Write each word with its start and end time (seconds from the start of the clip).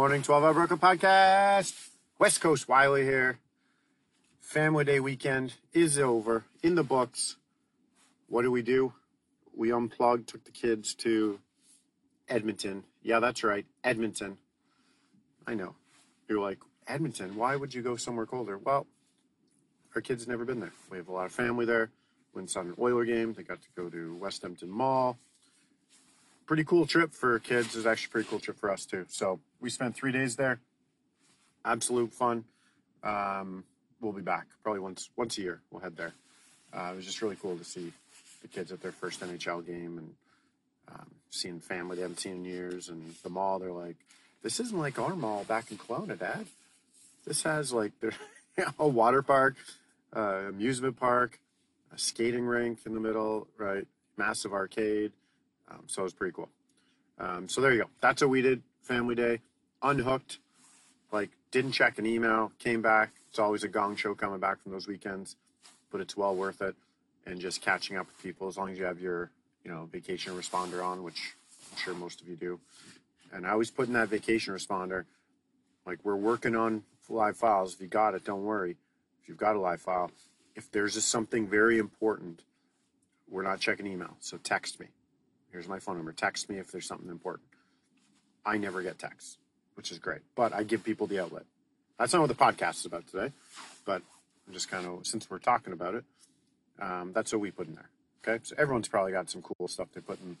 Morning, 0.00 0.22
12 0.22 0.44
Hour 0.44 0.54
Broker 0.54 0.76
Podcast. 0.78 1.90
West 2.18 2.40
Coast 2.40 2.66
Wiley 2.66 3.02
here. 3.02 3.38
Family 4.40 4.82
Day 4.82 4.98
weekend 4.98 5.52
is 5.74 5.98
over, 5.98 6.46
in 6.62 6.74
the 6.74 6.82
books. 6.82 7.36
What 8.26 8.40
do 8.40 8.50
we 8.50 8.62
do? 8.62 8.94
We 9.54 9.70
unplugged, 9.70 10.26
took 10.26 10.42
the 10.44 10.52
kids 10.52 10.94
to 11.04 11.38
Edmonton. 12.30 12.84
Yeah, 13.02 13.20
that's 13.20 13.44
right, 13.44 13.66
Edmonton. 13.84 14.38
I 15.46 15.52
know. 15.52 15.74
You're 16.30 16.40
like, 16.40 16.60
Edmonton, 16.86 17.36
why 17.36 17.54
would 17.54 17.74
you 17.74 17.82
go 17.82 17.96
somewhere 17.96 18.24
colder? 18.24 18.56
Well, 18.56 18.86
our 19.94 20.00
kids 20.00 20.26
never 20.26 20.46
been 20.46 20.60
there. 20.60 20.72
We 20.90 20.96
have 20.96 21.08
a 21.08 21.12
lot 21.12 21.26
of 21.26 21.32
family 21.32 21.66
there. 21.66 21.90
Went 22.32 22.48
saw 22.48 22.60
an 22.60 22.74
Oiler 22.80 23.04
game. 23.04 23.34
They 23.34 23.42
got 23.42 23.60
to 23.60 23.68
go 23.76 23.90
to 23.90 24.16
West 24.16 24.44
Edmonton 24.44 24.70
Mall. 24.70 25.18
Pretty 26.50 26.64
cool 26.64 26.84
trip 26.84 27.14
for 27.14 27.38
kids. 27.38 27.68
It 27.68 27.76
was 27.76 27.86
actually 27.86 28.10
pretty 28.10 28.28
cool 28.28 28.40
trip 28.40 28.58
for 28.58 28.72
us 28.72 28.84
too. 28.84 29.06
So 29.08 29.38
we 29.60 29.70
spent 29.70 29.94
three 29.94 30.10
days 30.10 30.34
there. 30.34 30.58
Absolute 31.64 32.12
fun. 32.12 32.44
Um, 33.04 33.62
we'll 34.00 34.10
be 34.10 34.20
back 34.20 34.48
probably 34.64 34.80
once 34.80 35.10
once 35.14 35.38
a 35.38 35.42
year. 35.42 35.60
We'll 35.70 35.80
head 35.80 35.96
there. 35.96 36.12
Uh, 36.72 36.90
it 36.92 36.96
was 36.96 37.06
just 37.06 37.22
really 37.22 37.36
cool 37.40 37.56
to 37.56 37.62
see 37.62 37.92
the 38.42 38.48
kids 38.48 38.72
at 38.72 38.82
their 38.82 38.90
first 38.90 39.20
NHL 39.20 39.64
game 39.64 39.98
and 39.98 40.14
um, 40.88 41.06
seeing 41.30 41.60
family 41.60 41.94
they 41.94 42.02
haven't 42.02 42.18
seen 42.18 42.38
in 42.38 42.44
years. 42.44 42.88
And 42.88 43.14
the 43.22 43.30
mall, 43.30 43.60
they're 43.60 43.70
like, 43.70 43.98
"This 44.42 44.58
isn't 44.58 44.76
like 44.76 44.98
our 44.98 45.14
mall 45.14 45.44
back 45.44 45.70
in 45.70 45.78
Kelowna, 45.78 46.18
Dad. 46.18 46.46
This 47.24 47.44
has 47.44 47.72
like 47.72 47.92
a 48.76 48.88
water 48.88 49.22
park, 49.22 49.54
uh, 50.16 50.48
amusement 50.48 50.98
park, 50.98 51.38
a 51.94 51.98
skating 51.98 52.44
rink 52.44 52.80
in 52.86 52.94
the 52.94 53.00
middle, 53.00 53.46
right? 53.56 53.86
Massive 54.16 54.52
arcade. 54.52 55.12
Um, 55.70 55.82
so 55.86 56.02
it 56.02 56.04
was 56.04 56.12
pretty 56.12 56.34
cool. 56.34 56.48
Um, 57.18 57.48
so 57.48 57.60
there 57.60 57.72
you 57.72 57.82
go. 57.82 57.90
That's 58.00 58.22
what 58.22 58.30
we 58.30 58.42
did. 58.42 58.62
Family 58.82 59.14
day, 59.14 59.40
unhooked. 59.82 60.38
Like 61.12 61.30
didn't 61.50 61.72
check 61.72 61.98
an 61.98 62.06
email. 62.06 62.52
Came 62.58 62.82
back. 62.82 63.10
It's 63.28 63.38
always 63.38 63.62
a 63.62 63.68
gong 63.68 63.96
show 63.96 64.14
coming 64.14 64.40
back 64.40 64.62
from 64.62 64.72
those 64.72 64.88
weekends, 64.88 65.36
but 65.90 66.00
it's 66.00 66.16
well 66.16 66.34
worth 66.34 66.62
it. 66.62 66.74
And 67.26 67.40
just 67.40 67.60
catching 67.60 67.96
up 67.96 68.06
with 68.06 68.22
people 68.22 68.48
as 68.48 68.56
long 68.56 68.70
as 68.70 68.78
you 68.78 68.84
have 68.84 69.00
your 69.00 69.30
you 69.64 69.70
know 69.70 69.88
vacation 69.92 70.34
responder 70.34 70.84
on, 70.84 71.02
which 71.02 71.34
I'm 71.70 71.78
sure 71.78 71.94
most 71.94 72.20
of 72.20 72.28
you 72.28 72.36
do. 72.36 72.60
And 73.32 73.46
I 73.46 73.50
always 73.50 73.70
put 73.70 73.86
in 73.86 73.92
that 73.92 74.08
vacation 74.08 74.54
responder, 74.54 75.04
like 75.86 75.98
we're 76.02 76.16
working 76.16 76.56
on 76.56 76.82
live 77.08 77.36
files. 77.36 77.74
If 77.74 77.80
you 77.80 77.86
got 77.86 78.14
it, 78.14 78.24
don't 78.24 78.44
worry. 78.44 78.76
If 79.22 79.28
you've 79.28 79.38
got 79.38 79.56
a 79.56 79.60
live 79.60 79.80
file, 79.80 80.10
if 80.56 80.70
there's 80.72 80.94
just 80.94 81.08
something 81.08 81.46
very 81.46 81.78
important, 81.78 82.42
we're 83.28 83.42
not 83.42 83.60
checking 83.60 83.86
email. 83.86 84.16
So 84.20 84.38
text 84.38 84.80
me. 84.80 84.86
Here's 85.52 85.68
my 85.68 85.78
phone 85.78 85.96
number. 85.96 86.12
Text 86.12 86.48
me 86.48 86.58
if 86.58 86.70
there's 86.70 86.86
something 86.86 87.10
important. 87.10 87.48
I 88.44 88.56
never 88.56 88.82
get 88.82 88.98
texts, 88.98 89.38
which 89.74 89.90
is 89.90 89.98
great, 89.98 90.20
but 90.34 90.52
I 90.52 90.62
give 90.62 90.84
people 90.84 91.06
the 91.06 91.20
outlet. 91.20 91.44
That's 91.98 92.12
not 92.12 92.20
what 92.20 92.28
the 92.28 92.34
podcast 92.34 92.78
is 92.78 92.86
about 92.86 93.06
today, 93.06 93.32
but 93.84 94.02
I'm 94.46 94.54
just 94.54 94.70
kind 94.70 94.86
of, 94.86 95.06
since 95.06 95.28
we're 95.28 95.38
talking 95.38 95.72
about 95.72 95.94
it, 95.94 96.04
um, 96.80 97.12
that's 97.14 97.32
what 97.32 97.40
we 97.40 97.50
put 97.50 97.68
in 97.68 97.74
there. 97.74 97.90
Okay. 98.26 98.42
So 98.44 98.54
everyone's 98.58 98.88
probably 98.88 99.12
got 99.12 99.30
some 99.30 99.42
cool 99.42 99.68
stuff 99.68 99.88
they 99.94 100.00
put 100.00 100.20
in 100.20 100.36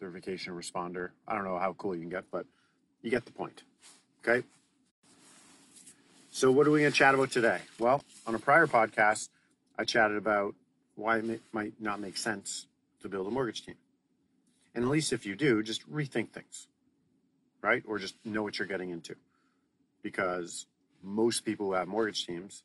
their 0.00 0.10
vacation 0.10 0.52
responder. 0.54 1.10
I 1.26 1.34
don't 1.34 1.44
know 1.44 1.58
how 1.58 1.72
cool 1.74 1.94
you 1.94 2.00
can 2.02 2.10
get, 2.10 2.24
but 2.30 2.46
you 3.02 3.10
get 3.10 3.24
the 3.24 3.32
point. 3.32 3.62
Okay. 4.26 4.46
So, 6.30 6.50
what 6.50 6.66
are 6.66 6.70
we 6.70 6.80
going 6.80 6.90
to 6.90 6.98
chat 6.98 7.14
about 7.14 7.30
today? 7.30 7.60
Well, 7.78 8.02
on 8.26 8.34
a 8.34 8.40
prior 8.40 8.66
podcast, 8.66 9.28
I 9.78 9.84
chatted 9.84 10.16
about 10.16 10.54
why 10.96 11.18
it 11.18 11.40
might 11.52 11.80
not 11.80 12.00
make 12.00 12.16
sense 12.16 12.66
to 13.02 13.08
build 13.08 13.28
a 13.28 13.30
mortgage 13.30 13.64
team. 13.64 13.76
And 14.74 14.84
at 14.84 14.90
least 14.90 15.12
if 15.12 15.24
you 15.24 15.36
do, 15.36 15.62
just 15.62 15.88
rethink 15.90 16.30
things, 16.30 16.66
right? 17.62 17.82
Or 17.86 17.98
just 17.98 18.14
know 18.24 18.42
what 18.42 18.58
you're 18.58 18.68
getting 18.68 18.90
into. 18.90 19.14
Because 20.02 20.66
most 21.02 21.44
people 21.44 21.66
who 21.66 21.72
have 21.74 21.86
mortgage 21.86 22.26
teams, 22.26 22.62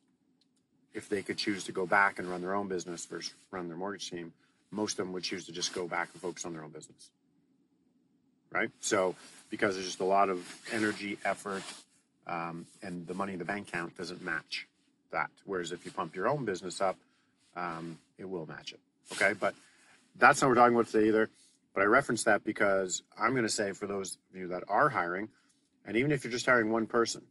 if 0.92 1.08
they 1.08 1.22
could 1.22 1.38
choose 1.38 1.64
to 1.64 1.72
go 1.72 1.86
back 1.86 2.18
and 2.18 2.28
run 2.28 2.40
their 2.40 2.54
own 2.54 2.68
business 2.68 3.06
versus 3.06 3.32
run 3.50 3.68
their 3.68 3.76
mortgage 3.76 4.10
team, 4.10 4.32
most 4.70 4.98
of 4.98 5.06
them 5.06 5.12
would 5.12 5.22
choose 5.22 5.46
to 5.46 5.52
just 5.52 5.72
go 5.72 5.86
back 5.86 6.08
and 6.12 6.20
focus 6.20 6.44
on 6.44 6.52
their 6.52 6.64
own 6.64 6.70
business. 6.70 7.10
Right? 8.50 8.70
So, 8.80 9.14
because 9.48 9.74
there's 9.74 9.86
just 9.86 10.00
a 10.00 10.04
lot 10.04 10.28
of 10.28 10.44
energy, 10.72 11.18
effort, 11.24 11.62
um, 12.26 12.66
and 12.82 13.06
the 13.06 13.14
money 13.14 13.32
in 13.32 13.38
the 13.38 13.44
bank 13.44 13.68
account 13.68 13.96
doesn't 13.96 14.22
match 14.22 14.66
that. 15.12 15.30
Whereas 15.44 15.72
if 15.72 15.84
you 15.84 15.90
pump 15.90 16.14
your 16.14 16.28
own 16.28 16.44
business 16.44 16.80
up, 16.80 16.96
um, 17.56 17.98
it 18.18 18.28
will 18.28 18.46
match 18.46 18.72
it. 18.72 18.80
Okay, 19.12 19.34
but 19.38 19.54
that's 20.18 20.40
not 20.40 20.48
what 20.48 20.56
we're 20.56 20.62
talking 20.62 20.76
about 20.76 20.88
today 20.88 21.08
either. 21.08 21.30
But 21.74 21.82
I 21.82 21.86
reference 21.86 22.24
that 22.24 22.44
because 22.44 23.02
I'm 23.18 23.30
going 23.32 23.44
to 23.44 23.48
say 23.48 23.72
for 23.72 23.86
those 23.86 24.18
of 24.30 24.38
you 24.38 24.48
that 24.48 24.64
are 24.68 24.88
hiring, 24.88 25.28
and 25.86 25.96
even 25.96 26.12
if 26.12 26.24
you're 26.24 26.32
just 26.32 26.46
hiring 26.46 26.70
one 26.70 26.86
person, 26.86 27.22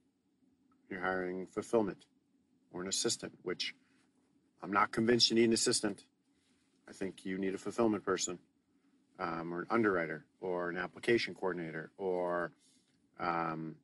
you're 0.89 1.01
hiring 1.01 1.45
fulfillment 1.47 2.05
or 2.71 2.81
an 2.81 2.87
assistant, 2.87 3.33
which 3.43 3.75
I'm 4.63 4.71
not 4.71 4.91
convinced 4.91 5.29
you 5.29 5.35
need 5.35 5.45
an 5.45 5.53
assistant. 5.53 6.03
I 6.87 6.93
think 6.93 7.25
you 7.25 7.37
need 7.37 7.53
a 7.53 7.57
fulfillment 7.57 8.03
person 8.03 8.39
um, 9.19 9.53
or 9.53 9.61
an 9.61 9.67
underwriter 9.69 10.25
or 10.41 10.69
an 10.69 10.77
application 10.77 11.35
coordinator 11.35 11.91
or 11.97 12.51
um, 13.19 13.75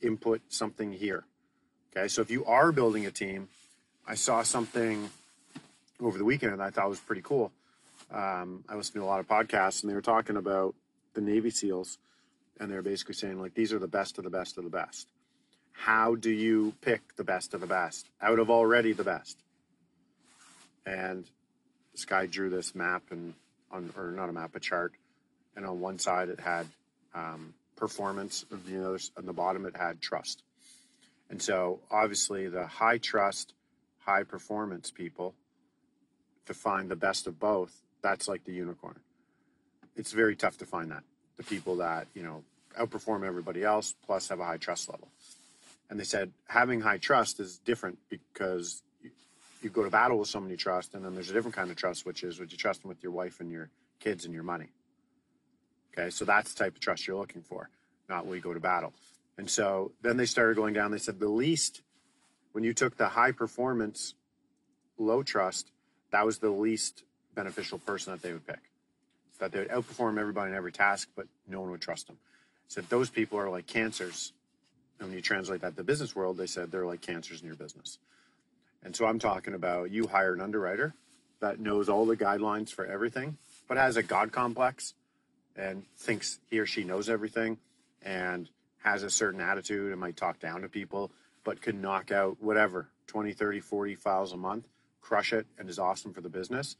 input 0.00 0.40
something 0.48 0.92
here. 0.92 1.24
Okay, 1.96 2.08
so 2.08 2.22
if 2.22 2.30
you 2.30 2.44
are 2.44 2.72
building 2.72 3.06
a 3.06 3.10
team, 3.10 3.48
I 4.06 4.14
saw 4.14 4.42
something 4.42 5.10
over 6.00 6.18
the 6.18 6.24
weekend 6.24 6.52
that 6.52 6.60
I 6.60 6.70
thought 6.70 6.88
was 6.88 7.00
pretty 7.00 7.22
cool. 7.22 7.52
Um, 8.14 8.64
I 8.68 8.76
listened 8.76 8.94
to 8.94 9.02
a 9.02 9.06
lot 9.06 9.18
of 9.18 9.26
podcasts 9.26 9.82
and 9.82 9.90
they 9.90 9.94
were 9.94 10.00
talking 10.00 10.36
about 10.36 10.76
the 11.14 11.20
Navy 11.20 11.50
SEALs 11.50 11.98
and 12.60 12.70
they're 12.70 12.80
basically 12.80 13.14
saying 13.14 13.40
like 13.40 13.54
these 13.54 13.72
are 13.72 13.80
the 13.80 13.88
best 13.88 14.18
of 14.18 14.24
the 14.24 14.30
best 14.30 14.56
of 14.56 14.62
the 14.62 14.70
best. 14.70 15.08
How 15.72 16.14
do 16.14 16.30
you 16.30 16.74
pick 16.80 17.16
the 17.16 17.24
best 17.24 17.54
of 17.54 17.60
the 17.60 17.66
best 17.66 18.08
out 18.22 18.38
of 18.38 18.50
already 18.50 18.92
the 18.92 19.02
best? 19.02 19.36
And 20.86 21.24
this 21.92 22.04
guy 22.04 22.26
drew 22.26 22.50
this 22.50 22.72
map 22.74 23.02
and 23.10 23.34
on 23.72 23.92
or 23.96 24.12
not 24.12 24.28
a 24.28 24.32
map, 24.32 24.54
a 24.54 24.60
chart, 24.60 24.92
and 25.56 25.66
on 25.66 25.80
one 25.80 25.98
side 25.98 26.28
it 26.28 26.38
had 26.38 26.66
um, 27.14 27.54
performance, 27.74 28.44
and 28.52 28.64
the 28.64 28.86
other 28.86 28.98
on 29.16 29.26
the 29.26 29.32
bottom 29.32 29.66
it 29.66 29.76
had 29.76 30.00
trust. 30.00 30.44
And 31.30 31.42
so 31.42 31.80
obviously 31.90 32.48
the 32.48 32.66
high 32.66 32.98
trust, 32.98 33.54
high 33.98 34.22
performance 34.22 34.92
people 34.92 35.34
to 36.46 36.54
find 36.54 36.88
the 36.88 36.96
best 36.96 37.26
of 37.26 37.40
both, 37.40 37.83
that's 38.04 38.28
like 38.28 38.44
the 38.44 38.52
unicorn. 38.52 39.00
It's 39.96 40.12
very 40.12 40.36
tough 40.36 40.58
to 40.58 40.66
find 40.66 40.90
that. 40.90 41.02
The 41.38 41.42
people 41.42 41.76
that, 41.76 42.06
you 42.14 42.22
know, 42.22 42.44
outperform 42.78 43.24
everybody 43.24 43.64
else 43.64 43.94
plus 44.06 44.28
have 44.28 44.40
a 44.40 44.44
high 44.44 44.58
trust 44.58 44.90
level. 44.90 45.08
And 45.88 45.98
they 45.98 46.04
said 46.04 46.30
having 46.46 46.82
high 46.82 46.98
trust 46.98 47.40
is 47.40 47.56
different 47.58 47.98
because 48.10 48.82
you, 49.02 49.10
you 49.62 49.70
go 49.70 49.82
to 49.82 49.90
battle 49.90 50.18
with 50.18 50.28
someone 50.28 50.50
you 50.50 50.56
trust, 50.58 50.94
and 50.94 51.02
then 51.04 51.14
there's 51.14 51.30
a 51.30 51.32
different 51.32 51.56
kind 51.56 51.70
of 51.70 51.76
trust, 51.76 52.04
which 52.04 52.22
is 52.22 52.38
would 52.38 52.52
you 52.52 52.58
trust 52.58 52.82
them 52.82 52.90
with 52.90 53.02
your 53.02 53.12
wife 53.12 53.40
and 53.40 53.50
your 53.50 53.70
kids 54.00 54.26
and 54.26 54.34
your 54.34 54.42
money? 54.42 54.68
Okay, 55.92 56.10
so 56.10 56.26
that's 56.26 56.52
the 56.52 56.64
type 56.64 56.74
of 56.74 56.80
trust 56.80 57.06
you're 57.06 57.16
looking 57.16 57.42
for, 57.42 57.70
not 58.08 58.26
will 58.26 58.36
you 58.36 58.42
go 58.42 58.52
to 58.52 58.60
battle. 58.60 58.92
And 59.38 59.48
so 59.48 59.92
then 60.02 60.18
they 60.18 60.26
started 60.26 60.56
going 60.56 60.74
down. 60.74 60.90
They 60.90 60.98
said 60.98 61.20
the 61.20 61.28
least, 61.28 61.80
when 62.52 62.64
you 62.64 62.74
took 62.74 62.98
the 62.98 63.08
high 63.08 63.32
performance, 63.32 64.14
low 64.98 65.22
trust, 65.22 65.70
that 66.10 66.26
was 66.26 66.38
the 66.38 66.50
least 66.50 67.02
beneficial 67.34 67.78
person 67.78 68.12
that 68.12 68.22
they 68.22 68.32
would 68.32 68.46
pick. 68.46 68.60
That 69.38 69.52
they 69.52 69.60
would 69.60 69.68
outperform 69.68 70.18
everybody 70.18 70.50
in 70.50 70.56
every 70.56 70.72
task, 70.72 71.08
but 71.16 71.26
no 71.48 71.60
one 71.60 71.70
would 71.70 71.80
trust 71.80 72.06
them. 72.06 72.18
Said 72.68 72.88
those 72.88 73.10
people 73.10 73.38
are 73.38 73.50
like 73.50 73.66
cancers. 73.66 74.32
And 74.98 75.08
when 75.08 75.16
you 75.16 75.22
translate 75.22 75.60
that 75.62 75.70
to 75.70 75.76
the 75.76 75.84
business 75.84 76.14
world, 76.14 76.36
they 76.36 76.46
said 76.46 76.70
they're 76.70 76.86
like 76.86 77.00
cancers 77.00 77.40
in 77.40 77.46
your 77.46 77.56
business. 77.56 77.98
And 78.82 78.94
so 78.94 79.06
I'm 79.06 79.18
talking 79.18 79.54
about 79.54 79.90
you 79.90 80.06
hire 80.06 80.34
an 80.34 80.40
underwriter 80.40 80.94
that 81.40 81.58
knows 81.58 81.88
all 81.88 82.06
the 82.06 82.16
guidelines 82.16 82.70
for 82.70 82.86
everything, 82.86 83.36
but 83.66 83.76
has 83.76 83.96
a 83.96 84.02
God 84.02 84.32
complex 84.32 84.94
and 85.56 85.84
thinks 85.96 86.38
he 86.50 86.58
or 86.58 86.66
she 86.66 86.84
knows 86.84 87.08
everything 87.08 87.58
and 88.02 88.48
has 88.82 89.02
a 89.02 89.10
certain 89.10 89.40
attitude 89.40 89.90
and 89.90 90.00
might 90.00 90.16
talk 90.16 90.38
down 90.38 90.62
to 90.62 90.68
people, 90.68 91.10
but 91.42 91.60
can 91.60 91.80
knock 91.80 92.12
out 92.12 92.36
whatever 92.40 92.88
20, 93.06 93.32
30, 93.32 93.60
40 93.60 93.94
files 93.94 94.32
a 94.32 94.36
month, 94.36 94.68
crush 95.00 95.32
it, 95.32 95.46
and 95.58 95.68
is 95.68 95.78
awesome 95.78 96.12
for 96.12 96.20
the 96.20 96.28
business. 96.28 96.76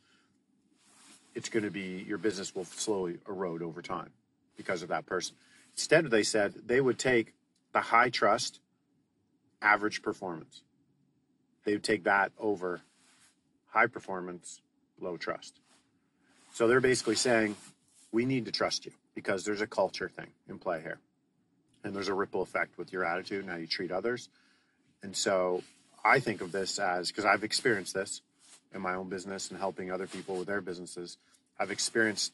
It's 1.34 1.48
going 1.48 1.64
to 1.64 1.70
be 1.70 2.04
your 2.06 2.18
business 2.18 2.54
will 2.54 2.64
slowly 2.64 3.18
erode 3.28 3.62
over 3.62 3.82
time 3.82 4.10
because 4.56 4.82
of 4.82 4.88
that 4.88 5.06
person. 5.06 5.36
Instead, 5.74 6.10
they 6.10 6.22
said 6.22 6.54
they 6.66 6.80
would 6.80 6.98
take 6.98 7.34
the 7.72 7.80
high 7.80 8.08
trust, 8.08 8.60
average 9.60 10.02
performance. 10.02 10.62
They 11.64 11.72
would 11.72 11.82
take 11.82 12.04
that 12.04 12.32
over 12.38 12.82
high 13.70 13.88
performance, 13.88 14.60
low 15.00 15.16
trust. 15.16 15.58
So 16.52 16.68
they're 16.68 16.80
basically 16.80 17.16
saying, 17.16 17.56
we 18.12 18.24
need 18.24 18.44
to 18.44 18.52
trust 18.52 18.86
you 18.86 18.92
because 19.14 19.44
there's 19.44 19.60
a 19.60 19.66
culture 19.66 20.08
thing 20.08 20.28
in 20.48 20.58
play 20.58 20.80
here. 20.80 20.98
And 21.82 21.94
there's 21.94 22.08
a 22.08 22.14
ripple 22.14 22.42
effect 22.42 22.78
with 22.78 22.92
your 22.92 23.04
attitude 23.04 23.40
and 23.40 23.50
how 23.50 23.56
you 23.56 23.66
treat 23.66 23.90
others. 23.90 24.28
And 25.02 25.16
so 25.16 25.62
I 26.04 26.20
think 26.20 26.40
of 26.40 26.52
this 26.52 26.78
as 26.78 27.08
because 27.08 27.24
I've 27.24 27.42
experienced 27.42 27.92
this 27.92 28.22
in 28.74 28.80
my 28.80 28.94
own 28.94 29.08
business 29.08 29.50
and 29.50 29.58
helping 29.58 29.90
other 29.90 30.06
people 30.06 30.36
with 30.36 30.48
their 30.48 30.60
businesses. 30.60 31.16
I've 31.58 31.70
experienced 31.70 32.32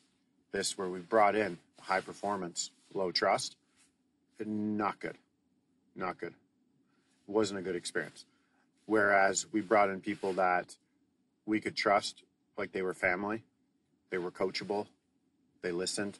this 0.53 0.77
where 0.77 0.89
we've 0.89 1.09
brought 1.09 1.37
in 1.37 1.59
high 1.81 2.01
performance, 2.01 2.71
low 2.95 3.13
trust. 3.13 3.57
Not 4.45 4.99
good. 4.99 5.17
Not 5.95 6.19
good. 6.19 6.33
It 7.29 7.33
wasn't 7.33 7.61
a 7.61 7.63
good 7.63 7.77
experience. 7.77 8.25
Whereas 8.87 9.47
we 9.53 9.61
brought 9.61 9.91
in 9.91 10.01
people 10.01 10.33
that 10.35 10.75
we 11.47 11.61
could 11.61 11.77
trust, 11.77 12.23
like 12.57 12.73
they 12.73 12.83
were 12.83 12.95
family, 12.95 13.43
they 14.11 14.19
were 14.19 14.31
coachable, 14.31 14.87
they 15.63 15.73
listened, 15.73 16.19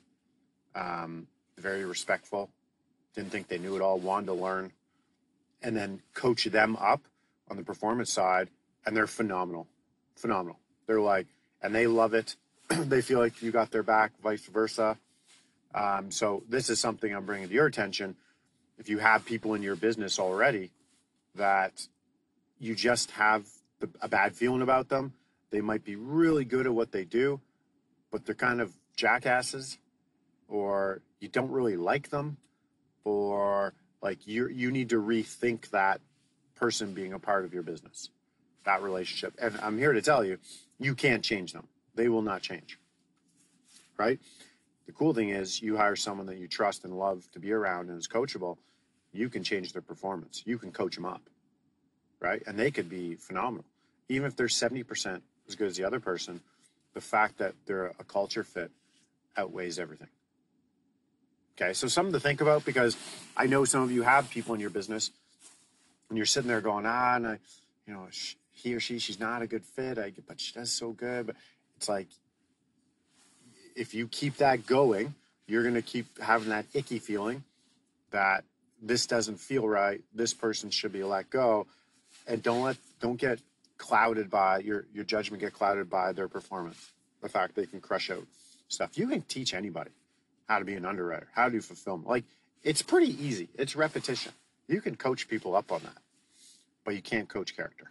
um, 0.75 1.27
very 1.59 1.85
respectful, 1.85 2.51
didn't 3.15 3.33
think 3.33 3.49
they 3.49 3.59
knew 3.59 3.75
it 3.75 3.83
all, 3.83 3.99
wanted 3.99 4.27
to 4.27 4.35
learn, 4.35 4.73
and 5.63 5.77
then 5.77 6.01
coach 6.15 6.45
them 6.45 6.77
up 6.77 7.03
on 7.51 7.57
the 7.57 7.63
performance 7.63 8.13
side, 8.13 8.49
and 8.87 8.97
they're 8.97 9.07
phenomenal, 9.07 9.67
phenomenal. 10.21 10.59
They're 10.87 11.01
like, 11.01 11.27
and 11.63 11.75
they 11.75 11.87
love 11.87 12.15
it. 12.15 12.37
they 12.69 13.03
feel 13.03 13.19
like 13.19 13.43
you 13.43 13.51
got 13.51 13.71
their 13.71 13.83
back, 13.83 14.13
vice 14.23 14.45
versa. 14.47 14.99
Um, 15.75 16.11
so 16.11 16.43
this 16.49 16.71
is 16.71 16.81
something 16.81 17.15
I'm 17.15 17.25
bringing 17.25 17.49
to 17.49 17.55
your 17.55 17.67
attention. 17.67 18.17
If 18.79 18.89
you 18.89 18.99
have 18.99 19.25
people 19.25 19.55
in 19.55 19.63
your 19.63 19.77
business 19.77 20.19
already 20.19 20.71
that 21.35 21.87
you 22.59 22.75
just 22.75 23.11
have 23.13 23.47
a 24.01 24.09
bad 24.09 24.35
feeling 24.35 24.63
about 24.63 24.89
them, 24.89 25.13
they 25.51 25.61
might 25.61 25.85
be 25.85 25.97
really 25.97 26.45
good 26.45 26.67
at 26.67 26.73
what 26.73 26.93
they 26.93 27.05
do, 27.05 27.41
but 28.11 28.25
they're 28.25 28.35
kind 28.35 28.61
of 28.61 28.73
jackasses, 28.97 29.79
or 30.49 31.01
you 31.21 31.29
don't 31.29 31.51
really 31.51 31.77
like 31.77 32.11
them, 32.11 32.37
or 33.05 33.75
like 34.03 34.27
you 34.27 34.49
you 34.49 34.71
need 34.71 34.91
to 34.91 35.01
rethink 35.01 35.71
that 35.71 36.01
person 36.55 36.93
being 36.93 37.13
a 37.13 37.19
part 37.19 37.45
of 37.45 37.53
your 37.53 37.63
business, 37.63 38.11
that 38.65 38.83
relationship. 38.83 39.35
And 39.41 39.59
I'm 39.63 39.79
here 39.79 39.93
to 39.93 40.03
tell 40.03 40.25
you, 40.25 40.39
you 40.79 40.95
can't 40.95 41.23
change 41.23 41.53
them. 41.53 41.69
They 41.95 42.09
will 42.09 42.23
not 42.23 42.43
change. 42.43 42.79
Right? 43.99 44.19
The 44.87 44.93
cool 44.93 45.15
thing 45.15 45.31
is 45.31 45.61
you 45.61 45.77
hire 45.77 45.97
someone 45.97 46.27
that 46.27 46.39
you 46.39 46.49
trust 46.49 46.85
and 46.85 46.99
love 46.99 47.29
to 47.33 47.39
be 47.39 47.53
around 47.53 47.91
and 47.91 47.99
is 47.99 48.09
coachable, 48.09 48.59
you 49.13 49.29
can 49.29 49.43
change 49.43 49.73
their 49.73 49.83
performance. 49.83 50.43
You 50.47 50.59
can 50.59 50.73
coach 50.73 50.95
them 50.95 51.05
up. 51.05 51.23
Right? 52.21 52.43
And 52.47 52.59
they 52.59 52.71
could 52.71 52.89
be 52.89 53.15
phenomenal. 53.17 53.65
Even 54.09 54.27
if 54.27 54.37
they're 54.37 54.47
70% 54.47 55.21
as 55.49 55.55
good 55.55 55.69
as 55.69 55.77
the 55.77 55.85
other 55.85 56.01
person, 56.01 56.41
the 56.95 57.01
fact 57.01 57.39
that 57.39 57.55
they're 57.67 57.93
a 57.99 58.05
culture 58.05 58.45
fit 58.45 58.71
outweighs 59.37 59.79
everything. 59.79 60.09
Okay, 61.61 61.73
so 61.73 61.89
something 61.89 62.13
to 62.13 62.21
think 62.21 62.41
about 62.41 62.65
because 62.65 62.97
I 63.37 63.47
know 63.47 63.65
some 63.65 63.83
of 63.83 63.93
you 63.93 64.03
have 64.03 64.31
people 64.31 64.55
in 64.55 64.61
your 64.61 64.71
business 64.71 65.11
and 66.09 66.17
you're 66.17 66.27
sitting 66.27 66.49
there 66.49 66.61
going, 66.61 66.87
ah, 66.87 67.17
and 67.17 67.27
I, 67.27 67.39
you 67.87 67.93
know, 67.93 68.07
he 68.53 68.75
or 68.75 68.81
she, 68.81 68.99
she's 68.99 69.21
not 69.21 69.43
a 69.43 69.47
good 69.47 69.65
fit, 69.65 69.99
I, 69.99 70.13
but 70.27 70.41
she 70.41 70.53
does 70.53 70.71
so 70.71 70.93
good. 70.93 71.27
But 71.27 71.37
it's 71.77 71.89
like, 71.89 72.09
if 73.77 73.95
you 73.95 74.09
keep 74.09 74.37
that 74.37 74.67
going, 74.67 75.15
you're 75.47 75.63
going 75.63 75.75
to 75.75 75.83
keep 75.83 76.19
having 76.21 76.51
that 76.51 76.67
icky 76.75 76.99
feeling 76.99 77.45
that 78.11 78.45
this 78.83 79.07
doesn't 79.07 79.39
feel 79.39 79.67
right. 79.69 80.03
This 80.15 80.35
person 80.35 80.71
should 80.71 80.93
be 80.93 81.03
let 81.05 81.31
go. 81.31 81.67
And 82.27 82.43
don't 82.43 82.63
let, 82.63 82.77
don't 83.01 83.19
get 83.19 83.41
clouded 83.79 84.31
by 84.31 84.59
your, 84.59 84.85
your 84.93 85.05
judgment, 85.05 85.41
get 85.41 85.53
clouded 85.53 85.89
by 85.89 86.13
their 86.13 86.29
performance. 86.29 86.91
The 87.23 87.29
fact 87.29 87.55
they 87.55 87.67
can 87.67 87.81
crush 87.81 88.11
out 88.11 88.25
stuff. 88.69 88.97
You 88.97 89.09
can 89.09 89.23
teach 89.23 89.53
anybody 89.55 89.91
how 90.49 90.59
to 90.59 90.65
be 90.65 90.75
an 90.75 90.87
underwriter, 90.87 91.29
how 91.35 91.47
to 91.47 91.51
do 91.51 91.61
fulfillment. 91.61 92.09
Like 92.09 92.25
it's 92.63 92.83
pretty 92.83 93.13
easy. 93.25 93.49
It's 93.59 93.77
repetition. 93.77 94.33
You 94.69 94.81
can 94.81 94.97
coach 94.97 95.29
people 95.29 95.55
up 95.55 95.71
on 95.73 95.81
that, 95.83 95.99
but 96.85 96.95
you 96.95 97.03
can't 97.03 97.29
coach 97.29 97.57
character 97.57 97.91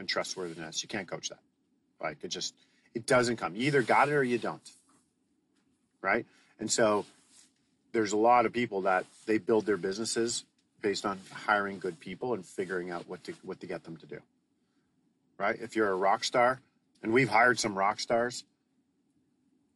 and 0.00 0.08
trustworthiness. 0.08 0.82
You 0.82 0.88
can't 0.88 1.06
coach 1.06 1.28
that. 1.28 1.38
Like 2.02 2.18
it 2.24 2.28
just, 2.28 2.54
it 2.94 3.06
doesn't 3.06 3.36
come. 3.36 3.54
You 3.54 3.66
either 3.66 3.82
got 3.82 4.08
it 4.08 4.14
or 4.14 4.24
you 4.24 4.38
don't. 4.38 4.68
Right. 6.02 6.26
And 6.58 6.70
so 6.70 7.06
there's 7.92 8.12
a 8.12 8.16
lot 8.16 8.46
of 8.46 8.52
people 8.52 8.82
that 8.82 9.04
they 9.26 9.38
build 9.38 9.66
their 9.66 9.76
businesses 9.76 10.44
based 10.80 11.04
on 11.04 11.20
hiring 11.30 11.78
good 11.78 12.00
people 12.00 12.34
and 12.34 12.44
figuring 12.44 12.90
out 12.90 13.08
what 13.08 13.22
to, 13.24 13.34
what 13.42 13.60
to 13.60 13.66
get 13.66 13.84
them 13.84 13.98
to 13.98 14.06
do. 14.06 14.18
Right. 15.38 15.56
If 15.60 15.76
you're 15.76 15.90
a 15.90 15.94
rock 15.94 16.24
star 16.24 16.60
and 17.02 17.12
we've 17.12 17.28
hired 17.28 17.60
some 17.60 17.76
rock 17.76 18.00
stars 18.00 18.44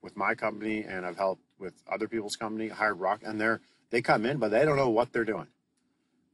with 0.02 0.16
my 0.16 0.34
company 0.34 0.84
and 0.84 1.06
I've 1.06 1.16
helped 1.16 1.42
with 1.58 1.74
other 1.90 2.08
people's 2.08 2.36
company, 2.36 2.68
hired 2.68 2.98
rock, 2.98 3.20
and 3.24 3.40
they're 3.40 3.60
they 3.90 4.02
come 4.02 4.26
in, 4.26 4.38
but 4.38 4.50
they 4.50 4.64
don't 4.64 4.76
know 4.76 4.88
what 4.88 5.12
they're 5.12 5.24
doing. 5.24 5.46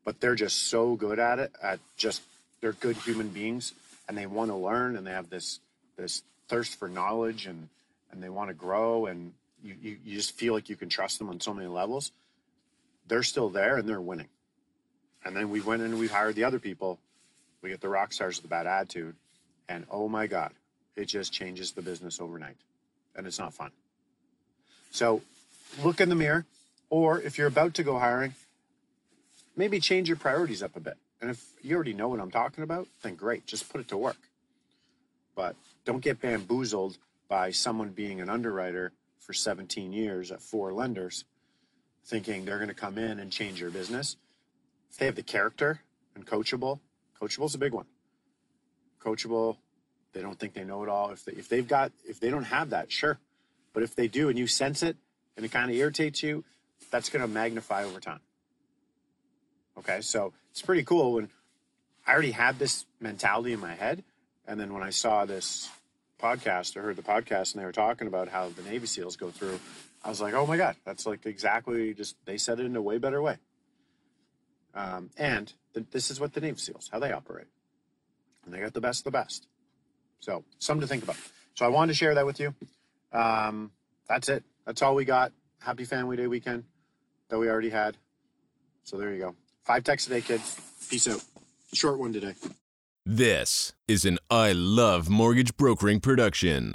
But 0.04 0.20
they're 0.20 0.34
just 0.34 0.68
so 0.68 0.94
good 0.94 1.18
at 1.18 1.38
it, 1.38 1.52
at 1.62 1.78
just 1.96 2.22
they're 2.60 2.72
good 2.72 2.96
human 2.96 3.28
beings 3.28 3.74
and 4.10 4.18
they 4.18 4.26
want 4.26 4.50
to 4.50 4.56
learn 4.56 4.96
and 4.96 5.06
they 5.06 5.12
have 5.12 5.30
this 5.30 5.60
this 5.96 6.24
thirst 6.48 6.76
for 6.80 6.88
knowledge 6.88 7.46
and 7.46 7.68
and 8.10 8.20
they 8.20 8.28
want 8.28 8.48
to 8.48 8.54
grow 8.54 9.06
and 9.06 9.32
you, 9.62 9.76
you, 9.80 9.98
you 10.04 10.16
just 10.16 10.32
feel 10.32 10.52
like 10.52 10.68
you 10.68 10.74
can 10.74 10.88
trust 10.88 11.20
them 11.20 11.28
on 11.28 11.38
so 11.38 11.54
many 11.54 11.68
levels. 11.68 12.10
They're 13.06 13.22
still 13.22 13.50
there 13.50 13.76
and 13.76 13.88
they're 13.88 14.00
winning. 14.00 14.26
And 15.24 15.36
then 15.36 15.48
we 15.48 15.60
went 15.60 15.82
and 15.82 15.96
we 15.96 16.08
hired 16.08 16.34
the 16.34 16.42
other 16.42 16.58
people. 16.58 16.98
We 17.62 17.70
get 17.70 17.80
the 17.80 17.88
rock 17.88 18.12
stars 18.12 18.36
with 18.36 18.42
the 18.42 18.48
bad 18.48 18.66
attitude. 18.66 19.14
And 19.68 19.86
oh 19.92 20.08
my 20.08 20.26
God, 20.26 20.50
it 20.96 21.04
just 21.04 21.32
changes 21.32 21.70
the 21.70 21.82
business 21.82 22.20
overnight 22.20 22.56
and 23.14 23.28
it's 23.28 23.38
not 23.38 23.54
fun. 23.54 23.70
So 24.90 25.22
look 25.84 26.00
in 26.00 26.08
the 26.08 26.16
mirror, 26.16 26.46
or 26.88 27.20
if 27.20 27.38
you're 27.38 27.46
about 27.46 27.74
to 27.74 27.84
go 27.84 28.00
hiring, 28.00 28.34
maybe 29.54 29.78
change 29.78 30.08
your 30.08 30.16
priorities 30.16 30.64
up 30.64 30.74
a 30.74 30.80
bit. 30.80 30.96
And 31.20 31.30
if 31.30 31.44
you 31.62 31.74
already 31.74 31.92
know 31.92 32.08
what 32.08 32.20
I'm 32.20 32.30
talking 32.30 32.64
about, 32.64 32.88
then 33.02 33.14
great, 33.14 33.46
just 33.46 33.70
put 33.70 33.80
it 33.80 33.88
to 33.88 33.96
work. 33.96 34.16
But 35.34 35.56
don't 35.84 36.00
get 36.00 36.20
bamboozled 36.20 36.98
by 37.28 37.50
someone 37.50 37.90
being 37.90 38.20
an 38.20 38.28
underwriter 38.28 38.92
for 39.18 39.32
17 39.32 39.92
years 39.92 40.32
at 40.32 40.40
four 40.40 40.72
lenders, 40.72 41.24
thinking 42.04 42.44
they're 42.44 42.56
going 42.56 42.68
to 42.68 42.74
come 42.74 42.98
in 42.98 43.18
and 43.18 43.30
change 43.30 43.60
your 43.60 43.70
business. 43.70 44.16
If 44.90 44.96
they 44.96 45.06
have 45.06 45.14
the 45.14 45.22
character 45.22 45.80
and 46.14 46.26
coachable, 46.26 46.80
coachable 47.20 47.46
is 47.46 47.54
a 47.54 47.58
big 47.58 47.72
one. 47.72 47.86
Coachable, 49.04 49.58
they 50.12 50.22
don't 50.22 50.38
think 50.38 50.54
they 50.54 50.64
know 50.64 50.82
it 50.82 50.88
all. 50.88 51.10
If 51.10 51.24
they, 51.24 51.32
if 51.32 51.48
they've 51.48 51.66
got 51.66 51.92
if 52.04 52.18
they 52.18 52.30
don't 52.30 52.44
have 52.44 52.70
that, 52.70 52.90
sure, 52.90 53.18
but 53.72 53.82
if 53.82 53.94
they 53.94 54.08
do 54.08 54.28
and 54.28 54.38
you 54.38 54.46
sense 54.46 54.82
it 54.82 54.96
and 55.36 55.44
it 55.44 55.52
kind 55.52 55.70
of 55.70 55.76
irritates 55.76 56.22
you, 56.22 56.44
that's 56.90 57.08
going 57.08 57.22
to 57.22 57.28
magnify 57.28 57.84
over 57.84 58.00
time. 58.00 58.20
Okay, 59.78 60.00
so 60.00 60.32
it's 60.50 60.62
pretty 60.62 60.84
cool 60.84 61.14
when 61.14 61.30
I 62.06 62.12
already 62.12 62.32
had 62.32 62.58
this 62.58 62.86
mentality 63.00 63.52
in 63.52 63.60
my 63.60 63.74
head, 63.74 64.02
and 64.46 64.58
then 64.58 64.72
when 64.74 64.82
I 64.82 64.90
saw 64.90 65.24
this 65.24 65.70
podcast 66.20 66.76
or 66.76 66.82
heard 66.82 66.96
the 66.96 67.02
podcast 67.02 67.54
and 67.54 67.62
they 67.62 67.66
were 67.66 67.72
talking 67.72 68.06
about 68.06 68.28
how 68.28 68.48
the 68.48 68.62
Navy 68.62 68.86
SEALs 68.86 69.16
go 69.16 69.30
through, 69.30 69.58
I 70.04 70.08
was 70.08 70.20
like, 70.20 70.34
oh 70.34 70.46
my 70.46 70.56
god, 70.56 70.76
that's 70.84 71.06
like 71.06 71.24
exactly 71.26 71.94
just 71.94 72.16
they 72.24 72.36
said 72.36 72.60
it 72.60 72.66
in 72.66 72.76
a 72.76 72.82
way 72.82 72.98
better 72.98 73.22
way. 73.22 73.36
Um, 74.74 75.10
and 75.16 75.52
th- 75.74 75.86
this 75.90 76.10
is 76.10 76.20
what 76.20 76.32
the 76.32 76.40
Navy 76.40 76.58
SEALs 76.58 76.88
how 76.92 76.98
they 76.98 77.12
operate, 77.12 77.46
and 78.44 78.52
they 78.52 78.60
got 78.60 78.74
the 78.74 78.80
best 78.80 79.00
of 79.00 79.04
the 79.04 79.18
best. 79.18 79.46
So 80.20 80.44
something 80.58 80.82
to 80.82 80.86
think 80.86 81.02
about. 81.02 81.16
So 81.54 81.64
I 81.64 81.68
wanted 81.68 81.92
to 81.92 81.98
share 81.98 82.14
that 82.14 82.26
with 82.26 82.40
you. 82.40 82.54
Um, 83.12 83.72
that's 84.08 84.28
it. 84.28 84.44
That's 84.66 84.82
all 84.82 84.94
we 84.94 85.04
got. 85.04 85.32
Happy 85.60 85.84
Family 85.84 86.16
Day 86.16 86.26
weekend 86.26 86.64
that 87.28 87.38
we 87.38 87.48
already 87.48 87.70
had. 87.70 87.96
So 88.84 88.96
there 88.96 89.12
you 89.12 89.20
go. 89.20 89.34
Five 89.64 89.84
texts 89.84 90.08
a 90.08 90.14
day, 90.14 90.20
kids. 90.20 90.60
Peace 90.88 91.08
out. 91.08 91.22
Short 91.72 91.98
one 91.98 92.12
today. 92.12 92.34
This 93.06 93.72
is 93.88 94.04
an 94.04 94.18
I 94.30 94.52
Love 94.52 95.08
Mortgage 95.08 95.56
Brokering 95.56 96.00
production. 96.00 96.74